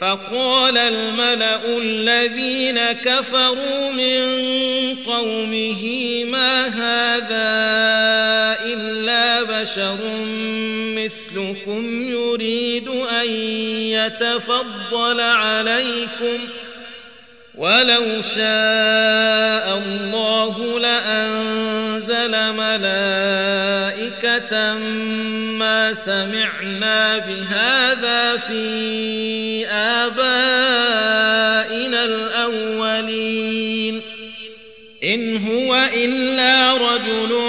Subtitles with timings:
[0.00, 4.24] فقال الملأ الذين كفروا من
[5.06, 7.54] قومه ما هذا
[8.64, 9.96] إلا بشر
[10.96, 13.28] مثلكم يريد أن
[13.94, 16.38] يتفضل عليكم
[17.54, 23.94] ولو شاء الله لأنزل ملائكة
[25.92, 31.24] سمعنا بهذا في آبائنا
[32.04, 34.02] الأولين.
[35.04, 37.40] إن هو إلا رجل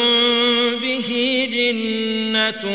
[0.81, 1.09] به
[1.53, 2.65] جنة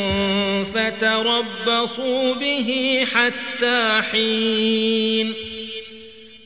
[0.75, 5.35] فتربصوا به حتى حين.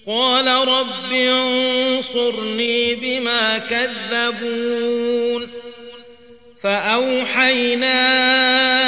[0.06, 5.48] قال رب انصرني بما كذبون.
[6.64, 7.94] فأوحينا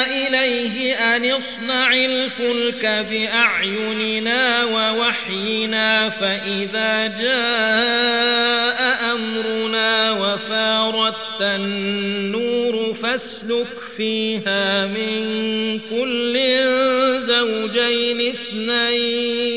[0.05, 8.77] إليه أن اصنع الفلك بأعيننا ووحينا فإذا جاء
[9.13, 16.37] أمرنا وفارت النور فاسلك فيها من كل
[17.27, 19.56] زوجين اثنين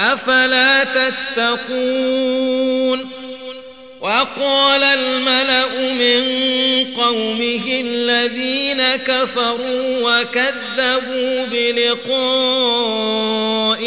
[0.00, 1.90] أفلا تتقون
[4.00, 6.24] وقال الملأ من
[6.94, 13.00] قومه الذين كفروا وكذبوا بلقاء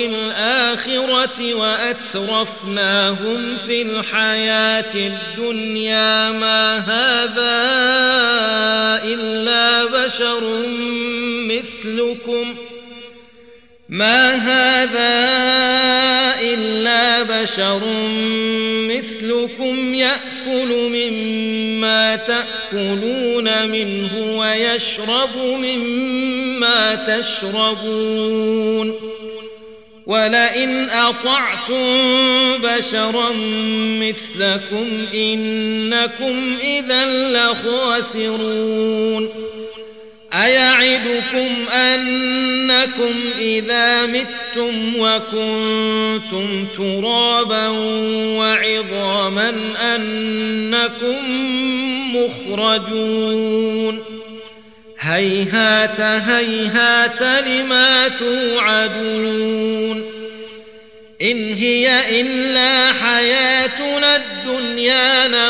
[0.06, 3.18] الآخرة وأترفناهم
[3.68, 7.64] في الحياة الدنيا ما هذا
[9.04, 10.66] إلا بشر
[11.48, 12.56] مثلكم
[13.94, 15.24] ما هذا
[16.42, 17.82] إلا بشر
[18.90, 28.94] مثلكم يأكل مما تأكلون منه ويشرب مما تشربون
[30.06, 31.88] ولئن أطعتم
[32.64, 33.32] بشرا
[34.02, 38.74] مثلكم إنكم إذا لخاسرون
[40.34, 47.68] أيعدكم أنكم إذا متم وكنتم ترابا
[48.38, 49.54] وعظاما
[49.96, 51.18] أنكم
[52.16, 54.04] مخرجون؟
[55.00, 60.04] هيهات هيهات لما توعدون؟
[61.22, 65.23] إن هي إلا حياتنا الدنيا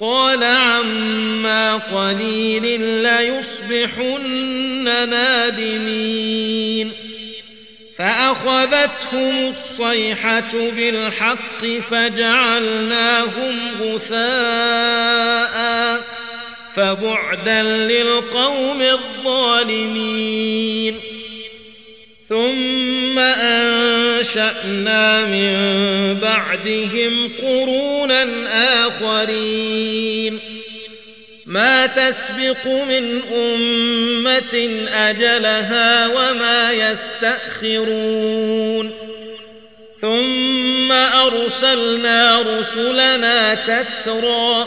[0.00, 6.92] قال عما قليل ليصبحن نادمين.
[7.98, 15.54] فأخذتهم الصيحة بالحق فجعلناهم غثاء
[16.76, 20.34] فبعدا للقوم الظالمين.
[22.28, 25.54] ثم أنشأنا من
[26.22, 28.28] بعدهم قرونا
[28.86, 30.40] آخرين.
[31.46, 38.24] ما تسبق من أمة أجلها وما يستأخرون.
[40.00, 44.66] ثم أرسلنا رسلنا تترى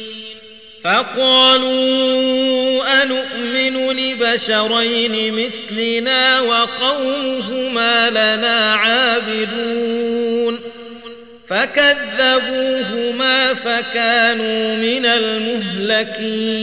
[0.83, 10.59] فقالوا أنؤمن لبشرين مثلنا وقومهما لنا عابدون
[11.49, 16.53] فكذبوهما فكانوا من المهلكين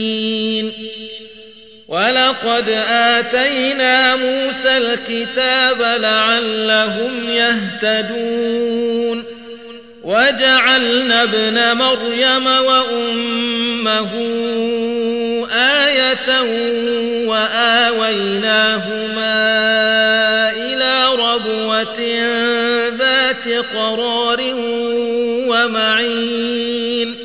[1.87, 9.28] ولقد آتينا موسى الكتاب لعلهم يهتدون
[10.09, 14.11] وجعلنا ابن مريم وأمه
[15.53, 16.41] آية
[17.29, 18.79] وآويناهما
[20.51, 21.99] إلى ربوة
[22.97, 24.41] ذات قرار
[25.47, 27.15] ومعين.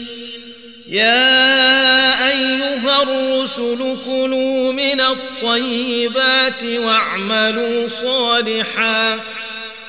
[0.88, 9.20] يا أيها الرسل كلوا من الطيبات واعملوا صالحا.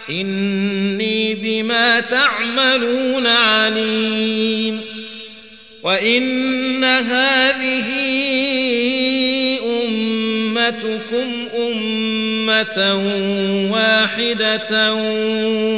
[0.10, 4.82] إني بما تعملون عليم.
[5.84, 7.90] وإن هذه
[9.64, 12.96] أمتكم أمة
[13.74, 14.94] واحدة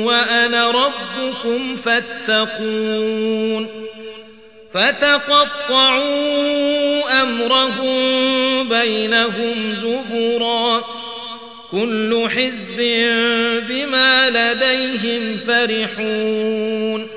[0.05, 3.67] وأنا ربكم فاتقون.
[4.73, 6.03] فتقطعوا
[7.23, 10.96] أمرهم بينهم زبرا.
[11.71, 12.77] كل حزب
[13.69, 17.07] بما لديهم فرحون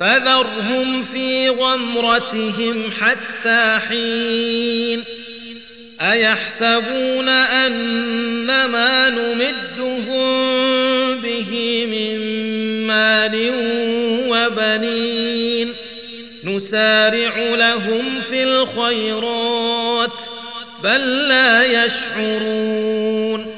[0.00, 5.04] فذرهم في غمرتهم حتى حين
[6.00, 10.18] أيحسبون أن ما نمدهم
[11.20, 12.18] به من
[12.86, 13.52] مال
[14.28, 15.74] وبنين
[16.44, 20.20] نسارع لهم في الخيرات
[20.84, 23.57] بل لا يشعرون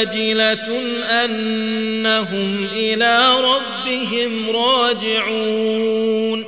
[0.00, 0.82] وجلة
[1.24, 6.44] أنهم إلى ربهم راجعون.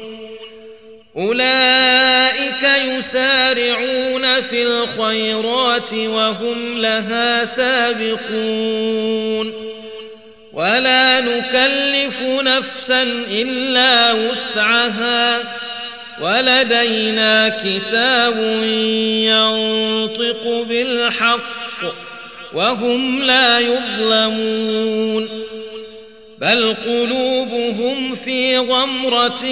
[1.17, 8.17] أولئك يسارعون في الخيرات وهم لها سابقون.
[10.53, 15.43] ولا نكلف نفسا إلا وسعها.
[16.21, 18.39] ولدينا كتاب
[19.27, 22.06] ينطق بالحق.
[22.57, 25.29] وهم لا يظلمون
[26.39, 29.47] بل قلوبهم في غمرة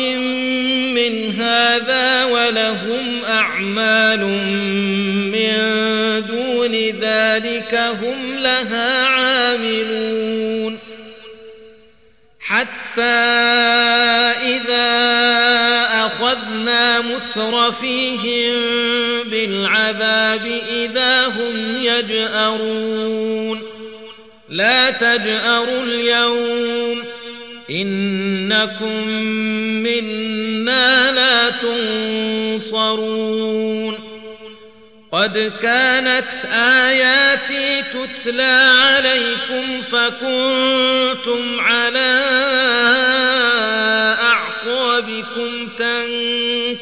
[0.94, 4.20] من هذا ولهم أعمال
[5.32, 5.56] من
[6.28, 10.78] دون ذلك هم لها عاملون
[12.40, 13.34] حتى
[17.36, 18.54] مترفيهم
[19.30, 23.62] بالعذاب إذا هم يجأرون.
[24.48, 27.04] لا تجأروا اليوم
[27.70, 29.08] إنكم
[29.82, 31.50] منا لا
[32.60, 33.98] تنصرون.
[35.12, 42.24] قد كانت آياتي تتلى عليكم فكنتم على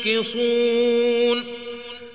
[0.04, 1.44] تنكصون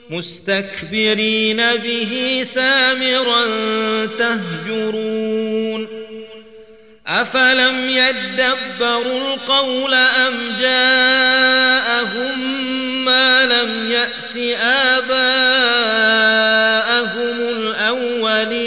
[0.09, 3.45] مستكبرين به سامرا
[4.19, 5.87] تهجرون.
[7.07, 12.39] أفلم يدبروا القول أم جاءهم
[13.05, 15.47] ما لم يأت آباءهم
[17.39, 18.66] الأولين؟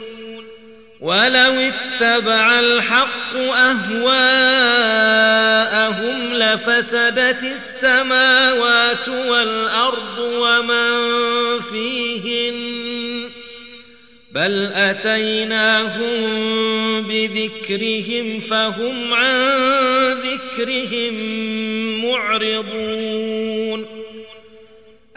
[1.01, 3.93] ولو اتبع الحق أهواءهم
[6.33, 10.91] لفسدت السماوات والأرض ومن
[11.71, 12.81] فيهن
[14.31, 16.11] بل أتيناهم
[17.01, 19.51] بذكرهم فهم عن
[20.13, 21.13] ذكرهم
[22.05, 23.30] معرضون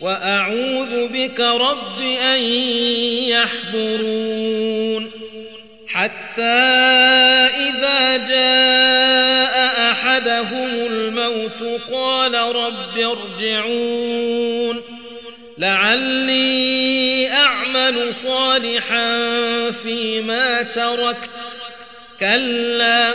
[0.00, 2.40] وأعوذ بك رب أن
[3.28, 5.10] يحضرون.
[5.86, 14.82] حتى إذا جاء أحدهم الموت قال رب ارجعون.
[15.58, 19.30] لعلي أعمل صالحا
[19.70, 21.30] فيما تركت.
[22.20, 23.14] كلا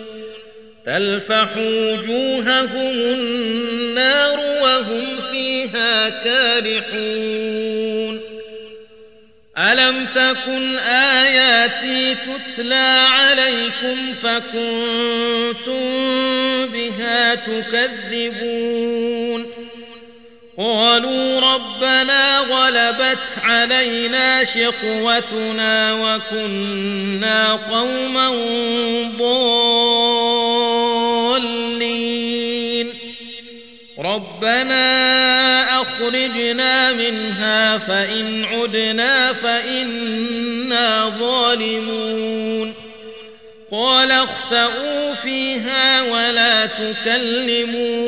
[0.85, 8.21] تلفح وجوههم النار وهم فيها كارحون.
[9.57, 15.81] ألم تكن آياتي تتلى عليكم فكنتم
[16.65, 19.45] بها تكذبون؟
[20.57, 28.29] قالوا ربنا غلبت علينا شقوتنا وكنا قوما
[29.19, 30.70] ضالين.
[34.01, 42.73] ربنا اخرجنا منها فان عدنا فانا ظالمون
[43.71, 48.01] قال اخسئوا فيها ولا تكلمون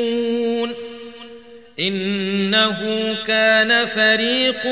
[1.80, 4.66] انه كان فريق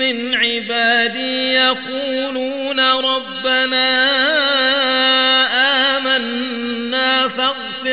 [0.00, 4.21] من عبادي يقولون ربنا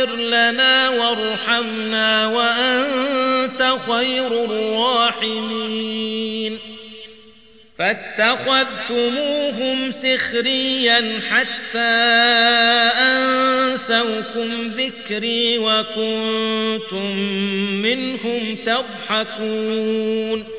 [0.09, 5.79] فاغفر لنا وارحمنا وأنت خير الراحمين.
[7.79, 8.71] فاتخذتموهم
[9.91, 11.79] سخريا حتى
[13.09, 17.15] أنسوكم ذكري وكنتم
[17.81, 20.58] منهم تضحكون.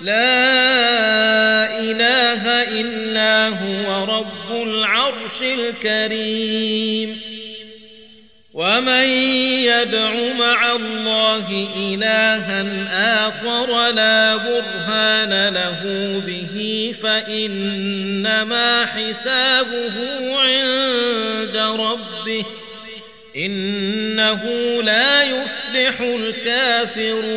[0.00, 7.20] لا إله إلا هو رب العرش الكريم.
[8.54, 9.04] ومن
[9.68, 12.64] يدع مع الله إلها
[13.28, 15.82] آخر لا برهان له
[16.26, 19.92] به فإنما حسابه
[20.36, 22.44] عند ربه
[23.36, 24.42] إنه
[24.82, 27.36] لا يفلح الكافرون.